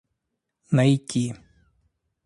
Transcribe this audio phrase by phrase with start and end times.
[0.71, 1.29] найти